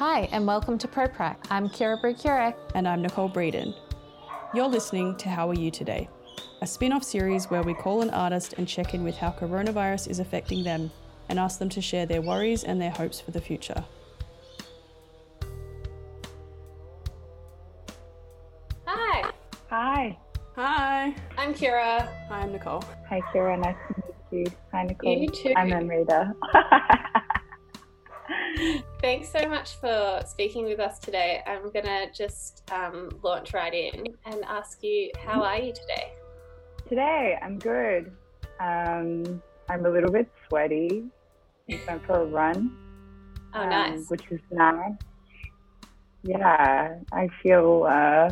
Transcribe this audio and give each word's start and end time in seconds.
Hi, 0.00 0.30
and 0.32 0.46
welcome 0.46 0.78
to 0.78 0.88
ProPrac. 0.88 1.36
I'm 1.50 1.68
Kira 1.68 2.00
Bricurek. 2.00 2.54
And 2.74 2.88
I'm 2.88 3.02
Nicole 3.02 3.28
Breeden. 3.28 3.74
You're 4.54 4.66
listening 4.66 5.14
to 5.18 5.28
How 5.28 5.50
Are 5.50 5.54
You 5.54 5.70
Today, 5.70 6.08
a 6.62 6.66
spin 6.66 6.94
off 6.94 7.04
series 7.04 7.50
where 7.50 7.62
we 7.62 7.74
call 7.74 8.00
an 8.00 8.08
artist 8.08 8.54
and 8.56 8.66
check 8.66 8.94
in 8.94 9.04
with 9.04 9.18
how 9.18 9.30
coronavirus 9.30 10.08
is 10.08 10.18
affecting 10.18 10.64
them 10.64 10.90
and 11.28 11.38
ask 11.38 11.58
them 11.58 11.68
to 11.68 11.82
share 11.82 12.06
their 12.06 12.22
worries 12.22 12.64
and 12.64 12.80
their 12.80 12.92
hopes 12.92 13.20
for 13.20 13.30
the 13.32 13.42
future. 13.42 13.84
Hi. 18.86 19.30
Hi. 19.68 20.18
Hi. 20.56 21.14
I'm 21.36 21.52
Kira. 21.52 22.08
Hi, 22.30 22.40
I'm 22.40 22.52
Nicole. 22.52 22.82
Hi, 23.10 23.20
Kira. 23.34 23.60
Nice 23.60 23.76
to 23.88 24.02
meet 24.32 24.46
you. 24.46 24.52
Hi, 24.72 24.84
Nicole. 24.84 25.18
You 25.18 25.28
too. 25.28 25.52
I'm 25.54 25.70
Amrita. 25.70 26.34
Thanks 29.00 29.30
so 29.30 29.48
much 29.48 29.76
for 29.76 30.22
speaking 30.26 30.64
with 30.64 30.80
us 30.80 30.98
today. 30.98 31.42
I'm 31.46 31.70
going 31.70 31.84
to 31.84 32.08
just 32.14 32.70
um, 32.72 33.10
launch 33.22 33.54
right 33.54 33.72
in 33.72 34.06
and 34.26 34.44
ask 34.44 34.82
you, 34.82 35.10
how 35.24 35.42
are 35.42 35.58
you 35.58 35.72
today? 35.72 36.12
Today, 36.88 37.38
I'm 37.42 37.58
good. 37.58 38.12
Um, 38.58 39.42
I'm 39.68 39.86
a 39.86 39.90
little 39.90 40.10
bit 40.10 40.30
sweaty. 40.48 41.04
I 41.70 41.80
went 41.86 42.04
for 42.04 42.22
a 42.22 42.26
run. 42.26 42.76
Oh, 43.54 43.60
um, 43.60 43.70
nice. 43.70 44.10
Which 44.10 44.24
is 44.30 44.40
nice. 44.50 44.92
Yeah, 46.22 46.96
I 47.12 47.28
feel 47.42 47.86
uh, 47.88 48.30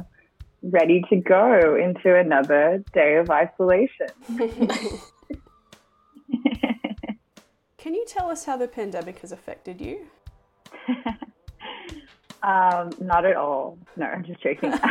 ready 0.63 1.03
to 1.11 1.17
go 1.17 1.77
into 1.77 2.17
another 2.17 2.85
day 2.93 3.17
of 3.17 3.31
isolation. 3.31 4.09
Can 7.89 7.95
you 7.95 8.05
tell 8.07 8.29
us 8.29 8.45
how 8.45 8.59
the 8.59 8.69
pandemic 8.69 9.21
has 9.21 9.33
affected 9.33 9.81
you? 9.81 10.09
um, 12.43 12.91
not 13.01 13.25
at 13.25 13.35
all. 13.35 13.79
No, 13.97 14.05
I'm 14.05 14.27
just 14.27 14.43
joking. 14.43 14.75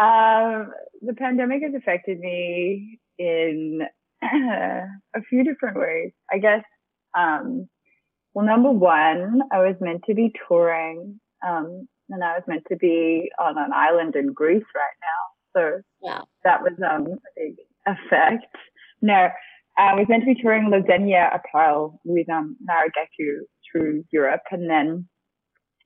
um, 0.00 0.72
the 1.00 1.14
pandemic 1.16 1.62
has 1.62 1.74
affected 1.76 2.18
me 2.18 2.98
in 3.20 3.82
a 4.24 5.22
few 5.30 5.44
different 5.44 5.78
ways. 5.78 6.10
I 6.28 6.38
guess, 6.38 6.64
um, 7.16 7.68
well, 8.34 8.44
number 8.44 8.72
one, 8.72 9.42
I 9.52 9.58
was 9.58 9.76
meant 9.80 10.02
to 10.08 10.14
be 10.14 10.32
touring, 10.48 11.20
um, 11.46 11.86
and 12.10 12.24
I 12.24 12.32
was 12.32 12.42
meant 12.48 12.64
to 12.70 12.76
be 12.76 13.30
on 13.38 13.56
an 13.58 13.72
island 13.72 14.16
in 14.16 14.32
Greece 14.32 14.66
right 14.74 14.96
now. 15.00 15.52
So 15.54 15.82
Wow. 16.00 16.26
that 16.42 16.62
was 16.62 16.72
um, 16.82 17.06
a 17.06 17.16
big 17.36 17.58
effect. 17.86 18.56
No, 19.02 19.28
I 19.78 19.94
was 19.94 20.06
meant 20.08 20.24
to 20.24 20.34
be 20.34 20.40
touring 20.40 20.70
La 20.70 20.78
Denier 20.78 21.30
Apparel 21.32 22.00
with 22.04 22.28
um, 22.30 22.56
Narageku 22.68 23.40
through 23.70 24.04
Europe 24.10 24.42
and 24.50 24.70
then 24.70 25.08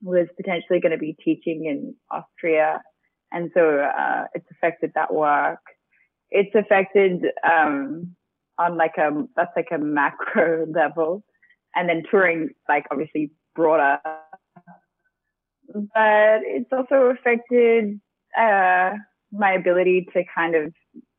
was 0.03 0.28
potentially 0.36 0.80
going 0.80 0.92
to 0.92 0.98
be 0.98 1.16
teaching 1.22 1.66
in 1.66 1.94
Austria. 2.11 2.81
And 3.33 3.50
so 3.55 3.81
uh, 3.81 4.25
it's 4.34 4.47
affected 4.50 4.92
that 4.94 5.12
work. 5.12 5.61
It's 6.31 6.55
affected 6.55 7.25
um, 7.44 8.14
on 8.58 8.77
like 8.77 8.97
a, 8.97 9.11
that's 9.36 9.50
like 9.56 9.69
a 9.72 9.78
macro 9.78 10.66
level. 10.75 11.25
And 11.75 11.88
then 11.88 12.03
touring, 12.11 12.50
like 12.69 12.84
obviously 12.91 13.33
broader. 13.55 13.98
But 15.72 16.41
it's 16.44 16.70
also 16.72 17.14
affected 17.16 18.00
uh, 18.38 18.91
my 19.33 19.53
ability 19.53 20.06
to 20.12 20.22
kind 20.34 20.55
of 20.55 20.72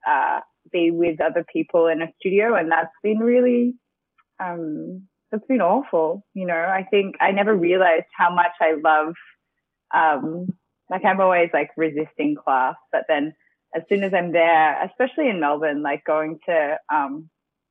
uh, 0.07 0.39
be 0.71 0.91
with 0.91 1.21
other 1.21 1.45
people 1.51 1.87
in 1.87 2.01
a 2.01 2.11
studio, 2.19 2.55
and 2.55 2.71
that's 2.71 2.91
been 3.03 3.19
really 3.19 3.75
um, 4.39 5.07
that's 5.31 5.45
been 5.47 5.61
awful. 5.61 6.25
You 6.33 6.45
know, 6.45 6.55
I 6.55 6.85
think 6.89 7.15
I 7.19 7.31
never 7.31 7.55
realized 7.55 8.05
how 8.15 8.33
much 8.33 8.51
I 8.59 8.75
love. 8.83 9.13
Um, 9.93 10.47
like 10.89 11.05
I'm 11.05 11.21
always 11.21 11.49
like 11.53 11.69
resisting 11.77 12.35
class, 12.35 12.75
but 12.91 13.03
then 13.07 13.33
as 13.75 13.83
soon 13.87 14.03
as 14.03 14.13
I'm 14.13 14.33
there, 14.33 14.83
especially 14.83 15.29
in 15.29 15.39
Melbourne, 15.39 15.81
like 15.81 16.03
going 16.05 16.39
to 16.47 16.77
um, 16.93 17.29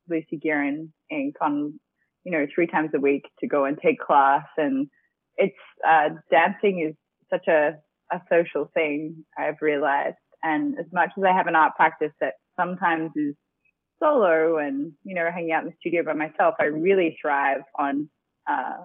Lucy 0.08 0.38
Guerin 0.38 0.92
Inc. 1.12 1.32
on 1.40 1.78
you 2.24 2.32
know 2.32 2.46
three 2.54 2.66
times 2.66 2.90
a 2.94 3.00
week 3.00 3.24
to 3.40 3.46
go 3.46 3.64
and 3.64 3.78
take 3.78 4.00
class, 4.00 4.44
and 4.56 4.88
it's 5.36 5.54
uh, 5.86 6.10
dancing 6.30 6.86
is 6.88 6.94
such 7.30 7.46
a 7.48 7.76
a 8.12 8.20
social 8.30 8.70
thing. 8.74 9.24
I've 9.38 9.60
realized, 9.60 10.16
and 10.42 10.78
as 10.78 10.86
much 10.92 11.10
as 11.16 11.24
I 11.24 11.32
have 11.32 11.46
an 11.46 11.56
art 11.56 11.76
practice 11.76 12.12
that 12.20 12.34
sometimes 12.60 13.10
is 13.16 13.34
solo 14.02 14.58
and 14.58 14.92
you 15.04 15.14
know 15.14 15.28
hanging 15.32 15.52
out 15.52 15.64
in 15.64 15.70
the 15.70 15.76
studio 15.80 16.02
by 16.02 16.14
myself, 16.14 16.54
I 16.58 16.64
really 16.64 17.18
thrive 17.20 17.62
on 17.78 18.08
uh, 18.50 18.84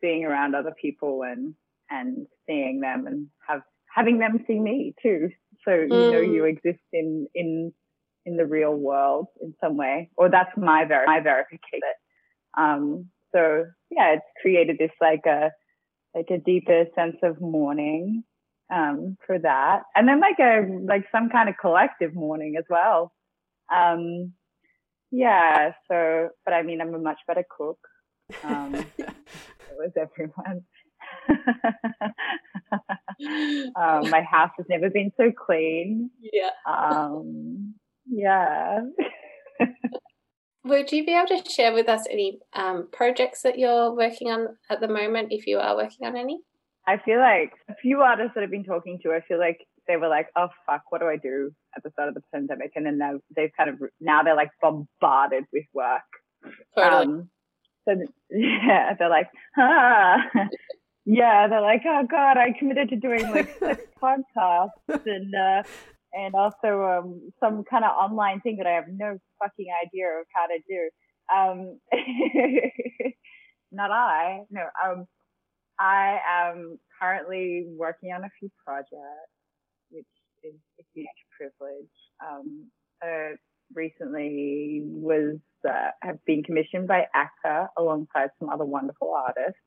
being 0.00 0.24
around 0.24 0.54
other 0.54 0.74
people 0.80 1.22
and 1.22 1.54
and 1.90 2.26
seeing 2.46 2.80
them 2.80 3.06
and 3.06 3.26
have 3.46 3.62
having 3.94 4.18
them 4.18 4.44
see 4.46 4.58
me 4.58 4.94
too. 5.02 5.28
So 5.64 5.74
you 5.74 6.08
know 6.10 6.20
Mm. 6.20 6.34
you 6.34 6.44
exist 6.44 6.84
in 6.92 7.26
in 7.34 7.72
in 8.24 8.36
the 8.36 8.46
real 8.46 8.74
world 8.74 9.26
in 9.40 9.54
some 9.60 9.76
way, 9.76 10.10
or 10.16 10.28
that's 10.30 10.56
my 10.56 10.84
ver- 10.84 11.06
my 11.06 11.20
verification. 11.20 11.80
Um, 12.56 13.10
so 13.32 13.64
yeah, 13.90 14.14
it's 14.14 14.30
created 14.40 14.78
this 14.78 14.90
like 15.00 15.26
a 15.26 15.50
like 16.14 16.30
a 16.30 16.38
deeper 16.38 16.84
sense 16.94 17.16
of 17.22 17.40
mourning 17.40 18.24
um, 18.72 19.16
for 19.26 19.38
that, 19.38 19.82
and 19.94 20.08
then 20.08 20.20
like 20.20 20.38
a 20.40 20.66
like 20.84 21.04
some 21.12 21.30
kind 21.30 21.48
of 21.48 21.54
collective 21.60 22.14
mourning 22.14 22.56
as 22.58 22.64
well. 22.70 23.12
Um, 23.74 24.32
yeah. 25.10 25.72
So, 25.88 26.28
but 26.44 26.54
I 26.54 26.62
mean, 26.62 26.80
I'm 26.80 26.94
a 26.94 26.98
much 26.98 27.18
better 27.26 27.44
cook. 27.56 27.78
Um, 28.42 28.74
it 28.98 29.14
was 29.76 29.92
everyone. 29.96 30.64
um, 33.76 34.10
my 34.10 34.22
house 34.22 34.50
has 34.56 34.66
never 34.68 34.90
been 34.90 35.12
so 35.16 35.30
clean. 35.30 36.10
Yeah. 36.20 36.50
Um, 36.66 37.74
yeah. 38.06 38.80
Would 40.64 40.92
you 40.92 41.04
be 41.04 41.14
able 41.14 41.26
to 41.26 41.50
share 41.50 41.74
with 41.74 41.88
us 41.88 42.06
any 42.08 42.38
um, 42.52 42.88
projects 42.92 43.42
that 43.42 43.58
you're 43.58 43.92
working 43.92 44.30
on 44.30 44.56
at 44.70 44.80
the 44.80 44.88
moment, 44.88 45.32
if 45.32 45.46
you 45.46 45.58
are 45.58 45.76
working 45.76 46.06
on 46.06 46.16
any? 46.16 46.40
I 46.86 46.98
feel 46.98 47.18
like 47.18 47.52
a 47.68 47.74
few 47.76 48.00
artists 48.00 48.32
that 48.34 48.42
I've 48.42 48.50
been 48.50 48.64
talking 48.64 48.98
to, 49.02 49.12
I 49.12 49.20
feel 49.26 49.38
like 49.38 49.58
they 49.86 49.96
were 49.96 50.08
like, 50.08 50.28
oh 50.36 50.48
fuck, 50.66 50.82
what 50.90 51.00
do 51.00 51.06
I 51.06 51.16
do 51.16 51.52
at 51.76 51.82
the 51.82 51.90
start 51.90 52.08
of 52.08 52.14
the 52.14 52.22
pandemic? 52.32 52.72
And 52.74 52.86
then 52.86 52.98
they've, 52.98 53.20
they've 53.34 53.50
kind 53.56 53.70
of, 53.70 53.76
now 54.00 54.22
they're 54.22 54.36
like 54.36 54.50
bombarded 54.60 55.44
with 55.52 55.64
work. 55.72 56.02
Totally. 56.76 57.04
Um, 57.04 57.30
so 57.84 57.96
yeah, 58.30 58.94
they're 58.98 59.08
like, 59.08 59.28
ah, 59.58 60.18
yeah, 61.04 61.48
they're 61.48 61.60
like, 61.60 61.82
oh 61.86 62.06
god, 62.08 62.36
I 62.36 62.52
committed 62.58 62.90
to 62.90 62.96
doing 62.96 63.30
like 63.30 63.58
six 63.58 63.82
podcasts 64.02 64.70
and 64.88 65.34
uh, 65.34 65.62
and 66.14 66.34
also 66.34 66.84
um, 66.84 67.32
some 67.40 67.64
kind 67.64 67.84
of 67.84 67.90
online 67.90 68.40
thing 68.40 68.56
that 68.58 68.66
I 68.66 68.72
have 68.72 68.84
no 68.88 69.18
fucking 69.38 69.66
idea 69.84 70.08
of 70.08 70.26
how 70.34 70.46
to 70.46 70.58
do. 70.68 70.90
Um, 71.34 71.78
not 73.72 73.90
I, 73.90 74.40
no. 74.50 74.62
Um, 74.84 75.06
I 75.78 76.18
am 76.28 76.78
currently 77.00 77.66
working 77.76 78.12
on 78.12 78.24
a 78.24 78.30
few 78.38 78.50
projects, 78.64 79.32
which 79.90 80.06
is 80.42 80.54
a 80.80 80.84
huge 80.94 81.06
privilege. 81.36 81.90
Um, 82.24 82.66
uh, 83.04 83.36
recently 83.74 84.82
was 84.84 85.38
uh, 85.68 85.90
have 86.02 86.18
been 86.26 86.42
commissioned 86.42 86.86
by 86.88 87.06
ACCA 87.16 87.68
alongside 87.78 88.30
some 88.38 88.48
other 88.48 88.64
wonderful 88.64 89.14
artists, 89.14 89.60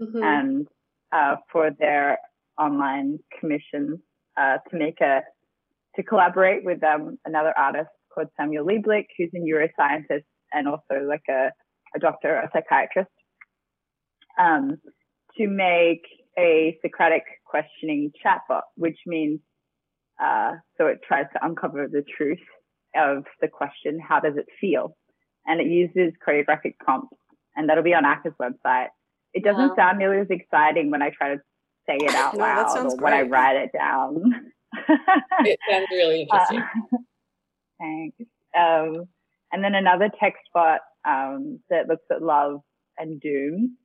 Mhm. 0.00 0.22
and 0.22 0.68
uh, 1.12 1.36
for 1.52 1.70
their 1.70 2.18
online 2.58 3.18
commissions 3.38 4.00
uh, 4.36 4.58
to 4.68 4.76
make 4.76 5.00
a 5.00 5.22
to 5.96 6.02
collaborate 6.02 6.64
with 6.64 6.82
um, 6.82 7.18
another 7.24 7.56
artist 7.56 7.90
called 8.12 8.28
Samuel 8.36 8.66
Lieblich, 8.66 9.06
who's 9.16 9.30
a 9.34 9.38
neuroscientist 9.38 10.24
and 10.52 10.66
also 10.68 11.04
like 11.06 11.22
a, 11.28 11.50
a 11.94 11.98
doctor, 12.00 12.34
a 12.34 12.50
psychiatrist, 12.52 13.10
um, 14.38 14.78
to 15.38 15.46
make 15.48 16.02
a 16.38 16.78
Socratic 16.82 17.22
questioning 17.44 18.12
chatbot, 18.24 18.62
which 18.76 18.98
means 19.06 19.40
uh, 20.22 20.52
so 20.78 20.86
it 20.86 21.00
tries 21.06 21.26
to 21.32 21.44
uncover 21.44 21.88
the 21.88 22.04
truth 22.16 22.38
of 22.96 23.24
the 23.40 23.48
question, 23.48 23.98
how 23.98 24.20
does 24.20 24.36
it 24.36 24.46
feel? 24.60 24.96
And 25.46 25.60
it 25.60 25.66
uses 25.66 26.12
choreographic 26.26 26.78
prompts, 26.78 27.16
and 27.56 27.68
that'll 27.68 27.82
be 27.82 27.94
on 27.94 28.04
ACCA's 28.04 28.34
website. 28.40 28.88
It 29.32 29.42
doesn't 29.42 29.70
Wow. 29.70 29.74
sound 29.76 29.98
nearly 29.98 30.18
as 30.20 30.28
exciting 30.30 30.90
when 30.90 31.02
I 31.02 31.10
try 31.10 31.34
to 31.34 31.40
say 31.88 31.96
it 31.96 32.14
out 32.14 32.34
No, 32.38 32.44
loud 32.44 32.86
or 32.86 32.96
when 32.96 33.12
I 33.12 33.22
write 33.22 33.56
it 33.56 33.70
down. 33.72 34.32
It 35.40 35.58
sounds 35.68 35.86
really 35.90 36.20
interesting. 36.30 36.60
Uh, 36.60 36.98
thanks. 37.80 38.16
Um, 38.56 39.04
and 39.52 39.62
then 39.64 39.74
another 39.74 40.08
text 40.20 40.42
bot 40.54 40.80
um, 41.04 41.60
that 41.70 41.88
looks 41.88 42.04
at 42.10 42.22
love 42.22 42.60
and 42.98 43.20
doom, 43.20 43.76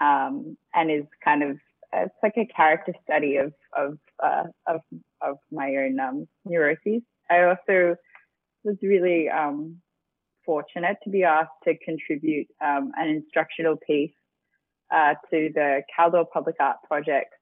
um, 0.00 0.56
and 0.74 0.90
is 0.90 1.04
kind 1.24 1.42
of 1.42 1.56
it's 1.92 2.14
like 2.22 2.34
a 2.36 2.46
character 2.46 2.92
study 3.04 3.36
of 3.36 3.52
of 3.76 3.98
uh, 4.22 4.44
of 4.66 4.80
of 5.20 5.36
my 5.50 5.68
own 5.76 5.98
um, 5.98 6.28
neuroses. 6.44 7.02
I 7.28 7.42
also 7.42 7.96
was 8.64 8.76
really 8.82 9.28
um, 9.28 9.80
fortunate 10.44 10.96
to 11.04 11.10
be 11.10 11.24
asked 11.24 11.50
to 11.64 11.74
contribute 11.84 12.48
um, 12.60 12.92
an 12.96 13.08
instructional 13.08 13.76
piece 13.86 14.12
uh, 14.94 15.14
to 15.30 15.50
the 15.54 15.82
Kaldor 15.96 16.24
Public 16.32 16.56
Art 16.60 16.76
Project, 16.86 17.32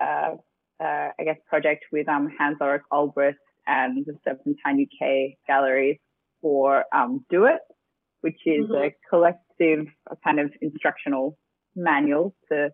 uh, 0.00 0.34
uh, 0.82 1.08
I 1.18 1.24
guess, 1.24 1.36
project 1.48 1.84
with 1.92 2.08
um, 2.08 2.32
Hans 2.38 2.58
Ulrich 2.60 2.82
Obrist 2.92 3.34
and 3.66 4.04
the 4.04 4.14
Serpentine 4.24 4.86
UK 4.86 5.38
galleries 5.46 5.98
for 6.42 6.84
um, 6.94 7.24
Do 7.30 7.44
It, 7.44 7.60
which 8.20 8.40
is 8.44 8.66
mm-hmm. 8.66 8.74
a 8.74 8.90
collective 9.08 9.86
kind 10.24 10.40
of 10.40 10.50
instructional 10.60 11.38
manual 11.76 12.34
to 12.50 12.70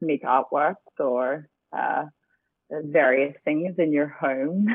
make 0.00 0.24
artworks 0.24 0.74
or 0.98 1.48
uh, 1.76 2.04
various 2.70 3.34
things 3.44 3.74
in 3.78 3.92
your 3.92 4.08
home. 4.08 4.66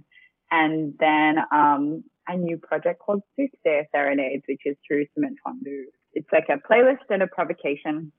and 0.50 0.94
then 0.98 1.36
um, 1.52 2.04
a 2.26 2.36
new 2.36 2.58
project 2.58 3.00
called 3.00 3.22
Soothsayer 3.36 3.86
Serenades, 3.94 4.42
which 4.48 4.62
is 4.64 4.76
through 4.86 5.06
Cement 5.14 5.38
Fondue. 5.44 5.86
It's 6.12 6.28
like 6.32 6.48
a 6.48 6.58
playlist 6.70 7.04
and 7.10 7.22
a 7.22 7.26
provocation. 7.26 8.12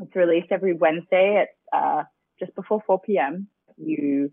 It's 0.00 0.14
released 0.16 0.50
every 0.50 0.74
Wednesday 0.74 1.44
at 1.44 1.76
uh, 1.76 2.04
just 2.38 2.54
before 2.54 2.82
4 2.86 3.00
p.m. 3.00 3.48
You 3.76 4.30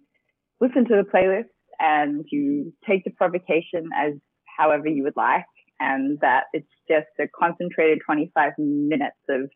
listen 0.59 0.85
to 0.85 0.95
the 0.95 1.09
playlist 1.09 1.49
and 1.79 2.25
you 2.31 2.73
take 2.87 3.03
the 3.03 3.11
provocation 3.11 3.89
as 3.97 4.13
however 4.57 4.87
you 4.87 5.03
would 5.03 5.17
like, 5.17 5.45
and 5.79 6.19
that 6.19 6.45
it's 6.53 6.67
just 6.87 7.07
a 7.19 7.25
concentrated 7.27 7.99
25 8.05 8.53
minutes 8.57 9.15
of 9.29 9.49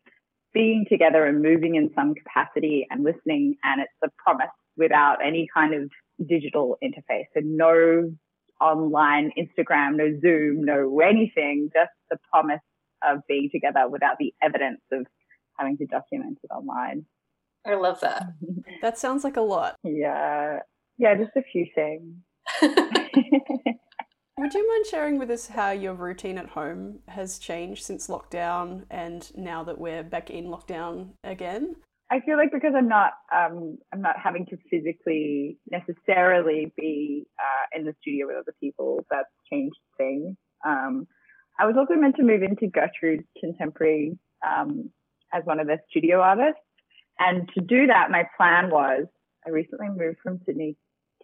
being 0.56 0.86
together 0.88 1.26
and 1.26 1.42
moving 1.42 1.74
in 1.74 1.90
some 1.94 2.14
capacity 2.14 2.86
and 2.90 3.04
listening. 3.04 3.56
And 3.62 3.82
it's 3.82 3.92
a 4.02 4.08
promise 4.24 4.48
without 4.74 5.18
any 5.22 5.46
kind 5.52 5.74
of 5.74 5.90
digital 6.26 6.78
interface. 6.82 7.26
So 7.34 7.40
no 7.44 8.10
online 8.58 9.32
Instagram, 9.38 9.96
no 9.96 10.18
Zoom, 10.18 10.64
no 10.64 11.00
anything, 11.00 11.68
just 11.74 11.90
the 12.10 12.16
promise 12.32 12.62
of 13.06 13.18
being 13.28 13.50
together 13.52 13.86
without 13.86 14.16
the 14.18 14.32
evidence 14.42 14.80
of 14.92 15.06
having 15.58 15.76
to 15.76 15.84
document 15.84 16.38
it 16.42 16.50
online. 16.50 17.04
I 17.66 17.74
love 17.74 18.00
that. 18.00 18.24
that 18.80 18.96
sounds 18.96 19.24
like 19.24 19.36
a 19.36 19.42
lot. 19.42 19.76
Yeah. 19.84 20.60
Yeah, 20.96 21.16
just 21.16 21.36
a 21.36 21.42
few 21.42 21.66
things. 21.74 22.14
Would 24.38 24.52
you 24.52 24.68
mind 24.68 24.84
sharing 24.84 25.18
with 25.18 25.30
us 25.30 25.46
how 25.46 25.70
your 25.70 25.94
routine 25.94 26.36
at 26.36 26.50
home 26.50 26.98
has 27.08 27.38
changed 27.38 27.84
since 27.84 28.08
lockdown 28.08 28.84
and 28.90 29.34
now 29.34 29.64
that 29.64 29.78
we're 29.78 30.02
back 30.02 30.28
in 30.28 30.48
lockdown 30.48 31.14
again? 31.24 31.76
I 32.10 32.20
feel 32.20 32.36
like 32.36 32.52
because 32.52 32.74
I'm 32.76 32.86
not 32.86 33.12
um, 33.34 33.78
I'm 33.94 34.02
not 34.02 34.16
having 34.22 34.44
to 34.46 34.58
physically 34.70 35.58
necessarily 35.70 36.70
be 36.76 37.24
uh, 37.38 37.78
in 37.78 37.86
the 37.86 37.94
studio 38.02 38.26
with 38.26 38.36
other 38.36 38.54
people. 38.60 39.06
That's 39.10 39.30
changed 39.50 39.78
things. 39.96 40.36
Um, 40.66 41.06
I 41.58 41.64
was 41.64 41.76
also 41.78 41.94
meant 41.98 42.16
to 42.16 42.22
move 42.22 42.42
into 42.42 42.66
Gertrude 42.66 43.24
Contemporary 43.40 44.18
um, 44.46 44.90
as 45.32 45.44
one 45.44 45.60
of 45.60 45.66
their 45.66 45.82
studio 45.88 46.20
artists, 46.20 46.60
and 47.18 47.48
to 47.54 47.62
do 47.62 47.86
that, 47.86 48.10
my 48.10 48.24
plan 48.36 48.68
was 48.70 49.06
I 49.46 49.50
recently 49.50 49.88
moved 49.88 50.18
from 50.22 50.40
Sydney 50.44 50.76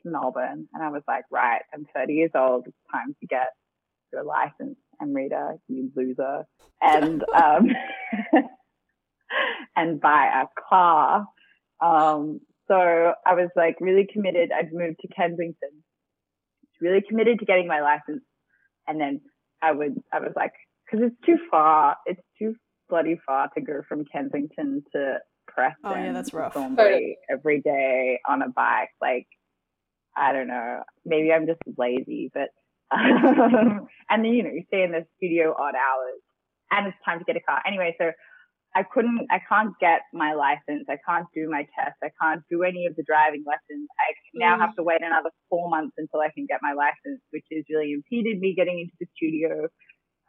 to 0.03 0.11
Melbourne, 0.11 0.69
and 0.73 0.83
I 0.83 0.91
was 0.91 1.03
like, 1.09 1.25
right, 1.31 1.63
I'm 1.75 1.87
30 1.95 2.13
years 2.13 2.31
old. 2.35 2.65
It's 2.67 2.77
time 2.93 3.15
to 3.21 3.27
get 3.27 3.49
your 4.13 4.25
license, 4.25 4.77
Amrita, 5.01 5.55
you 5.69 5.91
loser, 5.97 6.45
and 6.81 7.25
um, 7.35 7.69
and 9.77 10.01
buy 10.01 10.43
a 10.43 10.47
car. 10.69 11.27
Um, 11.81 12.41
so 12.69 12.75
I 12.75 13.35
was 13.35 13.51
like 13.57 13.77
really 13.81 14.07
committed. 14.13 14.51
I'd 14.53 14.73
moved 14.73 15.01
to 15.01 15.09
Kensington, 15.09 15.83
really 16.81 17.03
committed 17.07 17.39
to 17.41 17.45
getting 17.45 17.67
my 17.67 17.81
license. 17.81 18.23
And 18.87 19.01
then 19.01 19.21
I 19.63 19.73
would, 19.73 19.95
I 20.13 20.21
was 20.21 20.33
like, 20.37 20.53
cause 20.91 21.01
it's 21.03 21.17
too 21.25 21.39
far. 21.51 21.97
It's 22.07 22.21
too 22.39 22.55
bloody 22.89 23.19
far 23.27 23.49
to 23.55 23.61
go 23.61 23.81
from 23.89 24.05
Kensington 24.05 24.83
to 24.93 25.19
Preston. 25.49 25.77
Oh 25.85 25.95
yeah, 25.95 26.13
that's 26.13 26.33
rough. 26.33 26.57
every 27.31 27.61
day 27.61 28.21
on 28.29 28.43
a 28.43 28.49
bike. 28.49 28.91
Like, 29.01 29.27
I 30.17 30.33
don't 30.33 30.49
know. 30.49 30.83
Maybe 31.05 31.33
I'm 31.33 31.47
just 31.47 31.61
lazy, 31.79 32.31
but, 32.33 32.49
um, 32.91 33.87
and 34.11 34.25
then, 34.25 34.33
you 34.33 34.43
know, 34.43 34.51
you 34.51 34.65
stay 34.69 34.83
in 34.83 34.93
the 34.93 35.07
studio 35.17 35.55
odd 35.59 35.75
hours 35.75 36.21
and 36.71 36.87
it's 36.89 36.97
time 37.05 37.19
to 37.19 37.25
get 37.25 37.37
a 37.37 37.41
car. 37.41 37.63
Anyway, 37.67 37.95
so 37.99 38.11
I 38.75 38.83
couldn't, 38.83 39.27
I 39.31 39.41
can't 39.49 39.73
get 39.81 40.01
my 40.13 40.33
license. 40.33 40.87
I 40.89 40.97
can't 41.07 41.27
do 41.35 41.49
my 41.51 41.67
test. 41.79 41.97
I 42.03 42.09
can't 42.21 42.43
do 42.51 42.63
any 42.63 42.87
of 42.87 42.97
the 42.97 43.03
driving 43.03 43.45
lessons. 43.47 43.89
I 44.01 44.15
now 44.35 44.59
have 44.59 44.71
mm. 44.71 44.77
to 44.77 44.83
wait 44.83 45.03
another 45.03 45.31
four 45.51 45.69
months 45.69 45.95
until 45.99 46.21
I 46.21 46.31
can 46.35 46.47
get 46.47 46.61
my 46.63 46.73
license, 46.73 47.21
which 47.31 47.45
has 47.53 47.65
really 47.69 47.93
impeded 47.93 48.41
me 48.41 48.55
getting 48.57 48.81
into 48.81 48.95
the 48.99 49.07
studio. 49.17 49.69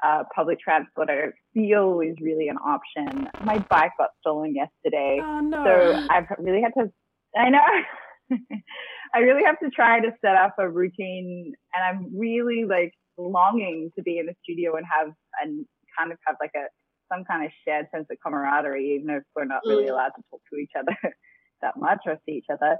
Uh, 0.03 0.23
public 0.35 0.59
transport, 0.59 1.09
I 1.09 1.15
don't 1.15 1.35
feel 1.53 2.01
is 2.01 2.17
really 2.21 2.49
an 2.49 2.57
option. 2.57 3.29
My 3.45 3.59
bike 3.69 3.91
got 3.97 4.09
stolen 4.19 4.53
yesterday. 4.53 5.21
Oh, 5.23 5.39
no. 5.39 5.63
So 5.63 6.07
I've 6.09 6.25
really 6.39 6.61
had 6.61 6.73
to, 6.77 6.91
I 7.37 7.49
know. 7.49 7.61
I 9.13 9.19
really 9.19 9.43
have 9.43 9.59
to 9.59 9.69
try 9.69 9.99
to 9.99 10.11
set 10.21 10.35
up 10.35 10.55
a 10.59 10.69
routine 10.69 11.53
and 11.73 11.83
I'm 11.83 12.17
really 12.17 12.65
like 12.65 12.93
longing 13.17 13.91
to 13.95 14.01
be 14.01 14.17
in 14.17 14.25
the 14.25 14.33
studio 14.43 14.75
and 14.75 14.85
have 14.85 15.13
and 15.41 15.65
kind 15.97 16.11
of 16.11 16.17
have 16.25 16.35
like 16.41 16.51
a 16.55 16.65
some 17.11 17.23
kind 17.25 17.45
of 17.45 17.51
shared 17.65 17.87
sense 17.93 18.07
of 18.09 18.17
camaraderie, 18.25 18.95
even 18.95 19.09
if 19.09 19.23
we're 19.35 19.45
not 19.45 19.61
really 19.65 19.85
mm. 19.85 19.91
allowed 19.91 20.09
to 20.09 20.23
talk 20.29 20.41
to 20.51 20.57
each 20.57 20.71
other 20.77 20.97
that 21.61 21.77
much 21.77 21.99
or 22.05 22.17
see 22.25 22.33
each 22.33 22.45
other. 22.51 22.77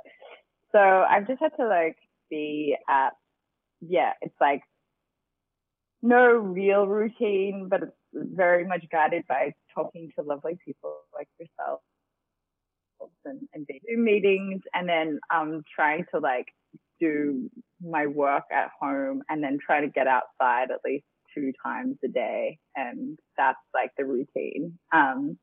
So 0.72 0.80
I've 0.80 1.28
just 1.28 1.40
had 1.40 1.56
to 1.60 1.68
like 1.68 1.98
be 2.30 2.76
at, 2.90 3.12
yeah, 3.82 4.14
it's 4.22 4.36
like 4.42 4.62
no 6.02 6.26
real 6.28 6.88
routine, 6.88 7.68
but 7.70 7.84
it's 7.84 7.92
very 8.14 8.66
much 8.66 8.86
guided 8.92 9.24
by 9.28 9.54
talking 9.74 10.12
to 10.18 10.26
lovely 10.26 10.58
people 10.66 10.96
like 11.14 11.28
yourself 11.40 11.82
and, 13.26 13.48
and 13.54 13.68
Zoom 13.68 14.04
meetings 14.04 14.62
and 14.74 14.88
then 14.88 15.20
um 15.34 15.64
trying 15.76 16.06
to 16.14 16.20
like 16.20 16.48
do 17.00 17.50
my 17.82 18.08
work 18.08 18.44
at 18.52 18.70
home 18.80 19.22
and 19.30 19.44
then 19.44 19.58
try 19.64 19.82
to 19.82 19.88
get 19.88 20.08
outside 20.08 20.72
at 20.72 20.80
least 20.86 21.06
two 21.34 21.52
times 21.64 21.98
a 22.04 22.08
day 22.08 22.58
and 22.76 23.18
that's 23.38 23.58
like 23.74 23.92
the 23.98 24.06
routine. 24.06 24.78
Um, 24.94 25.38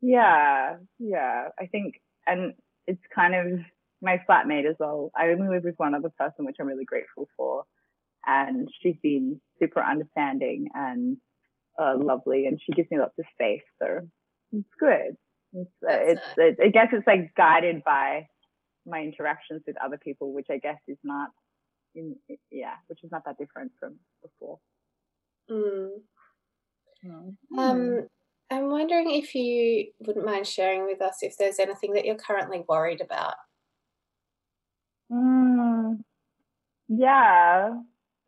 yeah, 0.00 0.76
yeah, 0.98 1.48
I 1.58 1.66
think, 1.66 1.94
and 2.26 2.54
it's 2.86 3.00
kind 3.14 3.34
of 3.34 3.60
my 4.00 4.22
flatmate 4.28 4.68
as 4.68 4.76
well. 4.78 5.10
I 5.16 5.28
only 5.28 5.48
live 5.48 5.64
with 5.64 5.78
one 5.78 5.94
other 5.94 6.10
person, 6.18 6.44
which 6.44 6.56
I'm 6.60 6.66
really 6.66 6.84
grateful 6.84 7.28
for. 7.36 7.64
And 8.26 8.68
she's 8.80 8.96
been 9.02 9.40
super 9.58 9.82
understanding 9.82 10.68
and 10.74 11.16
uh, 11.80 11.94
lovely 11.96 12.46
and 12.46 12.60
she 12.64 12.72
gives 12.72 12.90
me 12.90 12.98
lots 12.98 13.18
of 13.18 13.24
space. 13.32 13.62
So 13.80 14.00
it's 14.52 14.68
good. 14.78 15.16
It's, 15.52 15.70
uh, 15.82 15.92
it's, 15.92 16.20
it, 16.36 16.58
I 16.62 16.68
guess 16.68 16.88
it's 16.92 17.06
like 17.06 17.34
guided 17.36 17.84
by 17.84 18.28
my 18.86 19.00
interactions 19.00 19.62
with 19.66 19.76
other 19.82 19.98
people, 19.98 20.32
which 20.32 20.48
I 20.50 20.58
guess 20.58 20.78
is 20.88 20.98
not 21.04 21.28
in, 21.94 22.16
yeah, 22.50 22.74
which 22.86 23.04
is 23.04 23.10
not 23.10 23.24
that 23.26 23.38
different 23.38 23.72
from 23.78 23.96
before. 24.22 24.58
Mm. 25.50 25.88
Um, 27.58 28.06
I'm 28.50 28.70
wondering 28.70 29.10
if 29.10 29.34
you 29.34 29.88
wouldn't 30.00 30.26
mind 30.26 30.46
sharing 30.46 30.86
with 30.86 31.02
us 31.02 31.18
if 31.22 31.36
there's 31.36 31.58
anything 31.58 31.94
that 31.94 32.04
you're 32.04 32.14
currently 32.16 32.64
worried 32.68 33.00
about. 33.00 33.34
Mm, 35.10 36.00
yeah, 36.88 37.74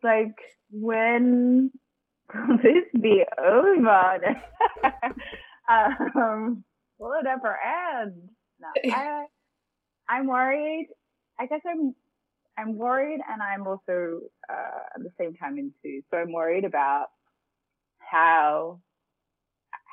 like 0.02 0.34
when 0.70 1.70
will 2.34 2.58
this 2.58 3.00
be 3.00 3.22
over? 3.38 4.18
um, 5.68 6.64
will 6.98 7.12
it 7.12 7.26
ever 7.26 7.56
end? 8.00 8.28
No, 8.60 8.68
I, 8.92 9.24
I'm 10.08 10.26
worried. 10.26 10.88
I 11.38 11.46
guess 11.46 11.60
I'm 11.68 11.94
I'm 12.56 12.76
worried 12.76 13.20
and 13.28 13.42
I'm 13.42 13.66
also 13.66 14.20
uh, 14.48 14.78
at 14.94 15.02
the 15.02 15.10
same 15.18 15.34
time 15.34 15.58
into. 15.58 16.02
So 16.10 16.18
I'm 16.18 16.32
worried 16.32 16.64
about 16.64 17.06
how 17.98 18.80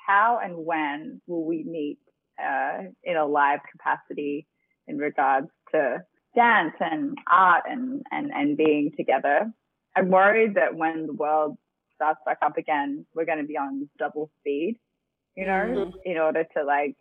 how 0.07 0.39
and 0.43 0.65
when 0.65 1.21
will 1.27 1.45
we 1.45 1.63
meet 1.63 1.97
uh, 2.41 2.83
in 3.03 3.17
a 3.17 3.25
live 3.25 3.59
capacity 3.71 4.47
in 4.87 4.97
regards 4.97 5.47
to 5.71 5.99
dance 6.35 6.73
and 6.79 7.17
art 7.29 7.63
and, 7.67 8.01
and, 8.11 8.31
and 8.33 8.57
being 8.57 8.91
together. 8.95 9.51
I'm 9.95 10.09
worried 10.09 10.55
that 10.55 10.75
when 10.75 11.07
the 11.07 11.13
world 11.13 11.57
starts 11.95 12.19
back 12.25 12.37
up 12.41 12.57
again, 12.57 13.05
we're 13.13 13.25
going 13.25 13.39
to 13.39 13.45
be 13.45 13.57
on 13.57 13.89
double 13.99 14.31
speed, 14.39 14.79
you 15.35 15.45
know, 15.45 15.51
mm-hmm. 15.51 15.97
in 16.05 16.17
order 16.17 16.43
to 16.55 16.63
like 16.63 16.95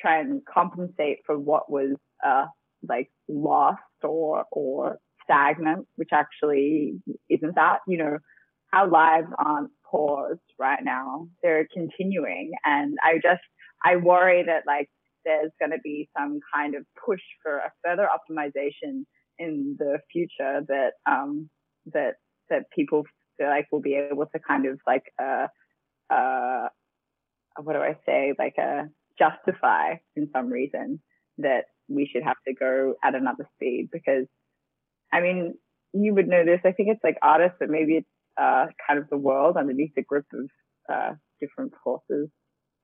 try 0.00 0.20
and 0.20 0.42
compensate 0.44 1.18
for 1.26 1.38
what 1.38 1.70
was, 1.70 1.96
uh, 2.26 2.46
like 2.88 3.10
lost 3.28 3.80
or, 4.02 4.44
or 4.52 4.98
stagnant, 5.24 5.86
which 5.96 6.10
actually 6.12 6.94
isn't 7.28 7.54
that, 7.54 7.78
you 7.86 7.98
know, 7.98 8.18
our 8.72 8.88
lives 8.88 9.28
aren't 9.38 9.70
paused 9.90 10.40
right 10.58 10.82
now. 10.82 11.26
They're 11.42 11.66
continuing. 11.72 12.52
And 12.64 12.96
I 13.02 13.14
just, 13.22 13.42
I 13.84 13.96
worry 13.96 14.44
that 14.44 14.64
like 14.66 14.88
there's 15.24 15.50
going 15.58 15.72
to 15.72 15.78
be 15.82 16.08
some 16.16 16.40
kind 16.54 16.74
of 16.74 16.84
push 17.04 17.20
for 17.42 17.58
a 17.58 17.72
further 17.84 18.08
optimization 18.08 19.04
in 19.38 19.76
the 19.78 19.98
future 20.12 20.62
that, 20.68 20.92
um, 21.10 21.48
that, 21.92 22.14
that 22.50 22.64
people 22.74 23.04
feel 23.36 23.48
like 23.48 23.66
will 23.70 23.80
be 23.80 23.94
able 23.94 24.26
to 24.26 24.38
kind 24.46 24.66
of 24.66 24.78
like, 24.86 25.04
uh, 25.20 25.46
uh, 26.10 26.68
what 27.62 27.74
do 27.74 27.80
I 27.80 27.96
say? 28.06 28.34
Like, 28.38 28.54
uh, 28.58 28.84
justify 29.18 29.94
in 30.16 30.28
some 30.32 30.48
reason 30.48 31.00
that 31.38 31.64
we 31.88 32.08
should 32.10 32.22
have 32.22 32.36
to 32.46 32.54
go 32.54 32.94
at 33.02 33.14
another 33.14 33.48
speed 33.56 33.88
because 33.92 34.26
I 35.12 35.20
mean, 35.20 35.54
you 35.92 36.14
would 36.14 36.28
know 36.28 36.44
this. 36.44 36.60
I 36.64 36.72
think 36.72 36.90
it's 36.90 37.02
like 37.02 37.16
artists, 37.22 37.56
but 37.58 37.70
maybe 37.70 37.94
it's 37.94 38.08
uh, 38.38 38.66
kind 38.86 38.98
of 38.98 39.08
the 39.08 39.16
world 39.16 39.56
underneath 39.56 39.92
a 39.96 40.02
grip 40.02 40.26
of 40.32 40.50
uh, 40.92 41.14
different 41.40 41.72
forces, 41.82 42.28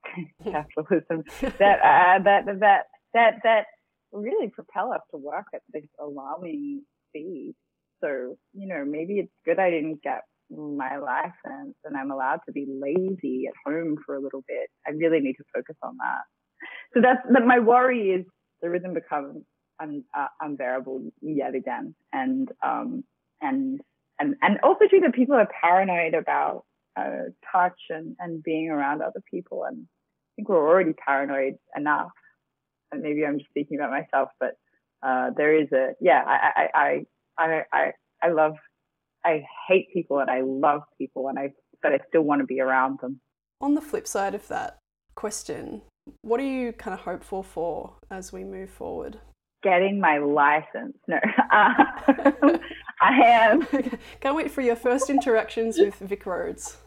capitalism 0.44 1.24
that 1.58 1.78
uh, 1.80 2.22
that 2.24 2.46
that 2.60 2.82
that 3.12 3.34
that 3.42 3.64
really 4.12 4.48
propel 4.48 4.92
us 4.92 5.00
to 5.10 5.18
work 5.18 5.46
at 5.54 5.60
this 5.72 5.84
alarming 6.00 6.82
speed. 7.10 7.54
So 8.02 8.36
you 8.52 8.68
know, 8.68 8.84
maybe 8.86 9.14
it's 9.14 9.32
good 9.44 9.58
I 9.58 9.70
didn't 9.70 10.02
get 10.02 10.22
my 10.56 10.96
license 10.98 11.76
and 11.84 11.96
I'm 11.96 12.10
allowed 12.10 12.40
to 12.46 12.52
be 12.52 12.66
lazy 12.68 13.46
at 13.46 13.54
home 13.66 13.96
for 14.04 14.16
a 14.16 14.20
little 14.20 14.44
bit. 14.46 14.68
I 14.86 14.90
really 14.90 15.20
need 15.20 15.34
to 15.34 15.44
focus 15.54 15.76
on 15.82 15.96
that. 15.98 16.24
So 16.94 17.00
that's 17.00 17.20
that. 17.30 17.46
My 17.46 17.58
worry 17.58 18.10
is 18.10 18.26
the 18.62 18.70
rhythm 18.70 18.94
becomes 18.94 19.42
un, 19.80 20.04
uh, 20.16 20.28
unbearable 20.40 21.12
yet 21.20 21.54
again, 21.54 21.94
and 22.12 22.48
um 22.62 23.04
and 23.40 23.80
and 24.18 24.36
and 24.42 24.58
also 24.62 24.86
too 24.90 25.00
that 25.00 25.14
people 25.14 25.34
are 25.34 25.48
paranoid 25.60 26.14
about 26.14 26.64
uh, 26.96 27.30
touch 27.52 27.78
and 27.90 28.16
and 28.18 28.42
being 28.42 28.70
around 28.70 29.02
other 29.02 29.22
people, 29.30 29.64
and 29.64 29.82
I 29.82 30.30
think 30.36 30.48
we're 30.48 30.68
already 30.68 30.92
paranoid 30.92 31.54
enough. 31.76 32.12
And 32.92 33.02
maybe 33.02 33.26
I'm 33.26 33.38
just 33.38 33.50
speaking 33.50 33.78
about 33.78 33.90
myself, 33.90 34.28
but 34.38 34.52
uh, 35.04 35.30
there 35.36 35.60
is 35.60 35.70
a 35.72 35.92
yeah. 36.00 36.22
I 36.26 36.68
I 36.74 37.04
I 37.44 37.62
I 37.72 37.92
I 38.22 38.28
love 38.30 38.54
I 39.24 39.44
hate 39.68 39.88
people 39.92 40.18
and 40.18 40.30
I 40.30 40.42
love 40.42 40.82
people 40.98 41.28
and 41.28 41.38
I 41.38 41.52
but 41.82 41.92
I 41.92 42.00
still 42.08 42.22
want 42.22 42.40
to 42.40 42.46
be 42.46 42.60
around 42.60 42.98
them. 43.00 43.20
On 43.60 43.74
the 43.74 43.80
flip 43.80 44.06
side 44.06 44.34
of 44.34 44.48
that 44.48 44.78
question, 45.14 45.82
what 46.22 46.40
are 46.40 46.44
you 46.44 46.72
kind 46.72 46.94
of 46.94 47.00
hopeful 47.00 47.42
for 47.42 47.94
as 48.10 48.32
we 48.32 48.42
move 48.42 48.70
forward? 48.70 49.18
Getting 49.62 50.00
my 50.00 50.18
license. 50.18 50.96
No, 51.08 51.16
uh, 51.52 51.72
I 53.00 53.20
am. 53.22 53.66
Can't 54.20 54.36
wait 54.36 54.50
for 54.50 54.60
your 54.60 54.76
first 54.76 55.10
interactions 55.10 55.78
with 55.78 55.96
Vic 55.96 56.26
Roads. 56.26 56.78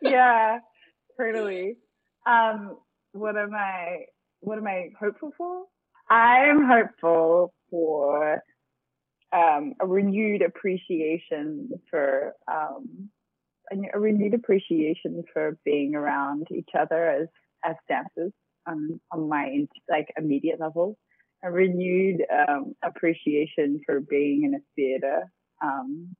Yeah, 0.00 0.58
totally. 1.18 1.76
Um, 2.26 2.78
what 3.12 3.36
am 3.36 3.54
I? 3.54 4.04
What 4.40 4.58
am 4.58 4.66
I 4.66 4.88
hopeful 5.00 5.32
for? 5.36 5.64
I'm 6.10 6.64
hopeful 6.66 7.54
for 7.70 8.42
um, 9.32 9.74
a 9.80 9.86
renewed 9.86 10.42
appreciation 10.42 11.70
for 11.90 12.34
um, 12.50 13.08
a, 13.94 13.98
renewed 13.98 14.34
appreciation 14.34 15.24
for 15.32 15.58
being 15.64 15.94
around 15.94 16.48
each 16.50 16.70
other 16.78 17.08
as 17.08 17.28
as 17.64 17.76
dancers 17.88 18.32
on 18.66 19.00
on 19.10 19.28
my 19.28 19.66
like 19.88 20.08
immediate 20.16 20.60
level. 20.60 20.98
A 21.44 21.50
renewed 21.50 22.24
um, 22.30 22.74
appreciation 22.84 23.80
for 23.84 24.00
being 24.00 24.44
in 24.44 24.54
a 24.54 24.62
theater, 24.76 25.24
um, 25.60 26.14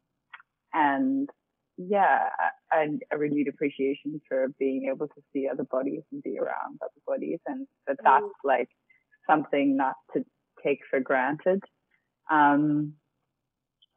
and 0.72 1.28
yeah, 1.76 2.28
a, 2.72 2.88
a, 3.12 3.18
renewed 3.18 3.46
appreciation 3.46 4.20
for 4.28 4.48
being 4.58 4.90
able 4.92 5.06
to 5.06 5.22
see 5.32 5.48
other 5.48 5.62
bodies 5.62 6.02
and 6.10 6.24
be 6.24 6.38
around 6.38 6.80
other 6.82 7.00
bodies, 7.06 7.38
and 7.46 7.68
that 7.86 7.98
that's 8.02 8.24
mm. 8.24 8.30
like 8.44 8.68
something 9.30 9.76
not 9.76 9.94
to 10.14 10.24
take 10.64 10.80
for 10.90 10.98
granted. 10.98 11.62
Um, 12.30 12.94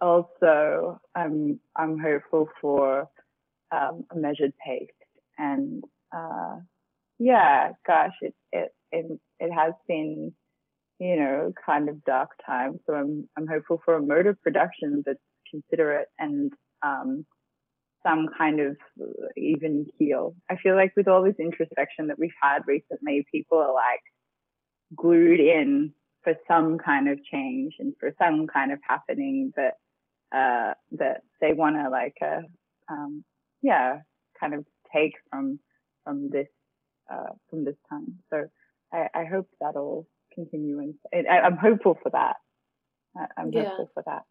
also, 0.05 0.99
I'm 1.15 1.59
I'm 1.75 1.97
hopeful 1.99 2.47
for 2.61 3.09
um, 3.71 4.05
a 4.11 4.15
measured 4.15 4.53
pace, 4.63 4.87
and 5.37 5.83
uh, 6.15 6.57
yeah, 7.17 7.71
gosh, 7.85 8.13
it, 8.21 8.35
it 8.51 8.73
it 8.91 9.05
it 9.39 9.51
has 9.51 9.73
been 9.87 10.31
you 10.99 11.15
know 11.19 11.51
kind 11.65 11.89
of 11.89 12.03
dark 12.05 12.29
time. 12.45 12.79
So 12.85 12.93
I'm 12.93 13.27
I'm 13.35 13.47
hopeful 13.47 13.81
for 13.83 13.95
a 13.95 14.01
mode 14.01 14.27
of 14.27 14.41
production 14.43 15.03
that's 15.05 15.19
considerate 15.49 16.07
and 16.19 16.53
um, 16.83 17.25
some 18.05 18.27
kind 18.37 18.59
of 18.59 18.77
even 19.35 19.87
keel. 19.97 20.35
I 20.49 20.57
feel 20.57 20.75
like 20.75 20.93
with 20.95 21.07
all 21.07 21.23
this 21.23 21.39
introspection 21.39 22.07
that 22.07 22.19
we've 22.19 22.39
had 22.41 22.59
recently, 22.67 23.25
people 23.31 23.57
are 23.57 23.73
like 23.73 24.03
glued 24.95 25.39
in 25.39 25.93
for 26.23 26.35
some 26.47 26.77
kind 26.77 27.09
of 27.09 27.23
change 27.23 27.73
and 27.79 27.93
for 27.99 28.13
some 28.21 28.45
kind 28.47 28.71
of 28.71 28.79
happening 28.87 29.51
that 29.55 29.75
uh, 30.35 30.73
that 30.91 31.21
they 31.41 31.53
want 31.53 31.75
to 31.77 31.89
like, 31.89 32.17
uh, 32.21 32.41
um, 32.91 33.23
yeah, 33.61 33.99
kind 34.39 34.53
of 34.53 34.65
take 34.93 35.13
from 35.29 35.59
from 36.03 36.29
this 36.29 36.47
uh, 37.11 37.33
from 37.49 37.63
this 37.63 37.77
time. 37.89 38.15
So 38.29 38.45
I, 38.93 39.07
I 39.13 39.25
hope 39.25 39.47
that'll 39.61 40.07
continue, 40.33 40.79
and 40.79 41.27
I, 41.27 41.45
am 41.45 41.57
hopeful 41.57 41.97
for 42.01 42.09
that. 42.11 42.35
I'm 43.37 43.51
yeah. 43.51 43.69
hopeful 43.69 43.89
for 43.93 44.03
that. 44.05 44.23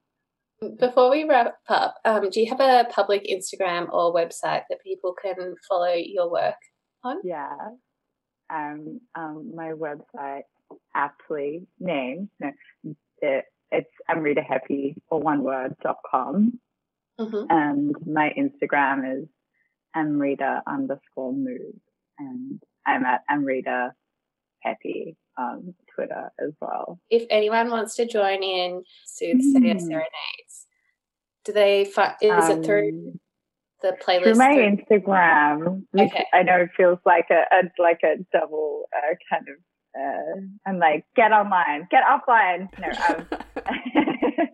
Before 0.79 1.11
we 1.11 1.25
wrap 1.25 1.55
up, 1.69 1.97
um, 2.05 2.31
do 2.31 2.41
you 2.41 2.49
have 2.49 2.61
a 2.61 2.87
public 2.91 3.27
Instagram 3.27 3.89
or 3.91 4.15
website 4.15 4.63
that 4.69 4.83
people 4.85 5.15
can 5.21 5.55
follow 5.69 5.95
your 5.95 6.31
work 6.31 6.55
on? 7.03 7.17
Yeah. 7.25 7.49
Um, 8.53 9.01
um, 9.15 9.53
my 9.55 9.73
website 9.73 10.43
aptly 10.95 11.67
named, 11.81 12.29
no, 12.41 12.51
it, 13.21 13.45
it's 13.75 13.90
Amrita 14.09 14.43
Hepi 14.43 14.97
or 15.11 15.21
one 15.21 15.43
word 15.43 15.75
dot 15.83 15.99
com. 16.11 16.59
Mm-hmm. 17.21 17.45
And 17.50 17.95
my 18.07 18.33
Instagram 18.37 19.19
is 19.19 19.28
Amrita 19.95 20.62
underscore 20.66 21.33
move. 21.33 21.78
And 22.19 22.61
I'm 22.87 23.04
at 23.04 23.23
Amrita 23.31 23.93
Hepi 24.61 25.16
on 25.37 25.75
Twitter 25.95 26.33
as 26.40 26.52
well. 26.61 26.99
If 27.11 27.26
anyone 27.31 27.71
wants 27.71 27.95
to 27.97 28.07
join 28.07 28.43
in 28.43 28.83
Soothsayer 29.07 29.75
mm. 29.75 29.81
Serenades, 29.81 30.66
do 31.45 31.52
they 31.52 31.85
find, 31.85 32.14
is 32.21 32.31
um, 32.31 32.50
it 32.50 32.64
through 32.64 32.88
um, 32.88 33.21
the 33.83 33.97
playlist? 34.04 34.23
Through 34.23 34.35
my 34.35 34.54
through... 34.54 35.00
Instagram. 35.00 35.83
Okay. 35.99 36.26
I 36.33 36.43
know 36.43 36.62
it 36.62 36.71
feels 36.76 36.99
like 37.04 37.26
a, 37.31 37.43
a 37.54 37.62
like 37.81 38.00
a 38.02 38.16
double 38.33 38.88
uh, 38.97 39.14
kind 39.31 39.47
of 39.49 39.57
uh, 39.99 40.41
I'm 40.67 40.79
like, 40.79 41.05
get 41.17 41.33
online, 41.33 41.89
get 41.91 42.03
offline. 42.05 42.69
No, 42.79 42.89
um, 43.09 43.27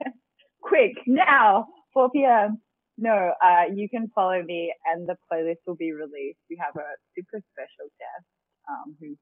quick 0.60 0.92
now, 1.06 1.66
4 1.94 2.10
p.m. 2.10 2.60
No, 2.98 3.32
uh, 3.42 3.64
you 3.74 3.88
can 3.88 4.10
follow 4.14 4.42
me 4.42 4.74
and 4.86 5.08
the 5.08 5.16
playlist 5.30 5.58
will 5.66 5.76
be 5.76 5.92
released. 5.92 6.38
We 6.50 6.56
have 6.56 6.76
a 6.76 6.88
super 7.16 7.42
special 7.52 7.90
guest 7.98 8.26
um, 8.68 8.94
who's 9.00 9.16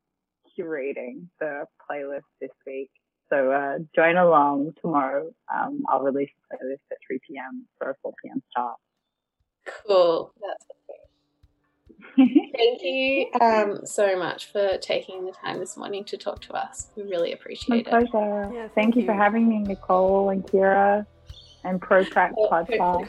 curating 0.59 1.27
the 1.39 1.65
playlist 1.89 2.27
this 2.41 2.51
week. 2.67 2.91
So 3.31 3.53
uh, 3.53 3.79
join 3.95 4.17
along 4.17 4.73
tomorrow. 4.81 5.31
Um, 5.55 5.85
I'll 5.89 6.03
release 6.03 6.31
the 6.51 6.57
playlist 6.57 6.91
at 6.91 6.99
3 7.07 7.21
p.m. 7.29 7.67
for 7.79 7.91
a 7.91 7.95
4 8.03 8.13
p.m. 8.23 8.43
start. 8.51 8.77
Cool. 9.87 10.33
That's 10.41 10.65
Thank 12.17 12.83
you 12.83 13.27
um, 13.41 13.87
so 13.87 14.19
much 14.19 14.47
for 14.47 14.77
taking 14.79 15.25
the 15.25 15.33
time 15.33 15.59
this 15.59 15.77
morning 15.77 16.05
to 16.05 16.17
talk 16.17 16.41
to 16.43 16.53
us. 16.55 16.89
We 16.97 17.05
really 17.05 17.33
appreciate 17.33 17.87
My 17.87 17.99
it. 17.99 18.11
pleasure. 18.11 18.51
Yeah, 18.53 18.61
thank, 18.61 18.75
thank 18.75 18.95
you. 18.97 19.03
you. 19.03 19.07
for 19.07 19.15
having 19.15 19.49
me, 19.49 19.59
Nicole 19.61 20.31
and 20.31 20.45
Kira 20.45 21.07
and 21.65 21.81
ProPrac 21.81 22.35
oh, 22.37 22.49
Podcast. 22.51 23.09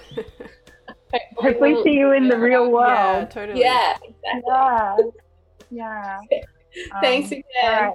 Hopefully, 1.38 1.82
see 1.84 1.94
you 1.94 2.12
in 2.12 2.28
the 2.28 2.38
real 2.38 2.72
world. 2.72 2.88
Yeah, 2.88 3.26
totally. 3.26 3.60
Yeah, 3.62 3.98
exactly. 4.04 5.12
Yeah. 5.72 6.20
Yeah. 6.32 6.42
Thanks 7.02 7.32
um, 7.32 7.38
again. 7.40 7.46
All 7.64 7.72
right. 7.72 7.94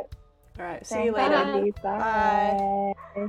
All 0.58 0.64
right. 0.64 0.86
See 0.86 0.94
Thanks, 0.94 1.06
you 1.06 1.12
later. 1.12 1.72
Bye. 1.82 2.92
Bye. 3.14 3.28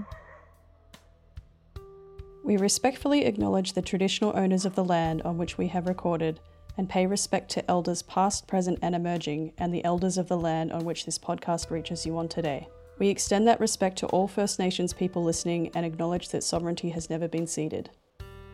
We 2.44 2.58
respectfully 2.58 3.26
acknowledge 3.26 3.74
the 3.74 3.82
traditional 3.82 4.36
owners 4.36 4.66
of 4.66 4.76
the 4.76 4.84
land 4.84 5.24
on 5.24 5.38
which 5.38 5.58
we 5.58 5.68
have 5.68 5.88
recorded 5.88 6.40
and 6.78 6.90
pay 6.90 7.06
respect 7.06 7.50
to 7.52 7.72
elders 7.72 8.02
past, 8.02 8.48
present, 8.48 8.80
and 8.82 8.96
emerging, 8.96 9.54
and 9.58 9.74
the 9.74 9.84
elders 9.86 10.18
of 10.18 10.28
the 10.28 10.38
land 10.38 10.72
on 10.72 10.86
which 10.86 11.06
this 11.06 11.18
podcast 11.18 11.70
reaches 11.70 12.06
you 12.06 12.18
on 12.18 12.28
today. 12.28 12.68
We 12.98 13.10
extend 13.10 13.48
that 13.48 13.60
respect 13.60 13.98
to 14.00 14.08
all 14.08 14.28
First 14.28 14.60
Nations 14.60 14.94
people 14.94 15.24
listening 15.24 15.70
and 15.76 15.86
acknowledge 15.86 16.30
that 16.30 16.44
sovereignty 16.44 16.90
has 16.90 17.10
never 17.10 17.28
been 17.28 17.48
ceded. 17.48 17.90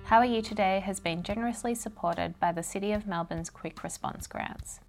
How 0.06 0.18
Are 0.18 0.26
You 0.26 0.42
Today 0.42 0.82
has 0.82 1.00
been 1.00 1.24
generously 1.24 1.76
supported 1.76 2.40
by 2.40 2.52
the 2.52 2.64
City 2.64 2.92
of 2.92 3.08
Melbourne's 3.08 3.50
Quick 3.50 3.84
Response 3.84 4.28
Grants. 4.28 4.80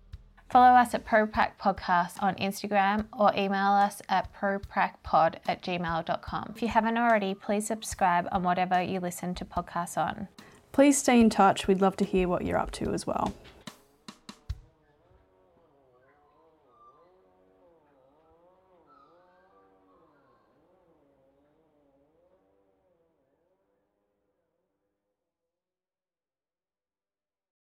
Follow 0.52 0.76
us 0.76 0.92
at 0.92 1.06
ProPrac 1.06 1.52
Podcast 1.58 2.22
on 2.22 2.34
Instagram 2.34 3.06
or 3.12 3.32
email 3.34 3.72
us 3.72 4.02
at 4.10 4.34
propracpod 4.34 5.36
at 5.46 5.62
gmail.com. 5.62 6.52
If 6.54 6.60
you 6.60 6.68
haven't 6.68 6.98
already, 6.98 7.34
please 7.34 7.66
subscribe 7.66 8.28
on 8.30 8.42
whatever 8.42 8.82
you 8.82 9.00
listen 9.00 9.34
to 9.36 9.46
podcasts 9.46 9.96
on. 9.96 10.28
Please 10.72 10.96
stay 10.98 11.20
in 11.20 11.30
touch. 11.30 11.66
We'd 11.66 11.82
love 11.82 11.96
to 11.96 12.04
hear 12.04 12.26
what 12.28 12.44
you're 12.44 12.58
up 12.58 12.70
to 12.72 12.92
as 12.92 13.06
well. 13.06 13.32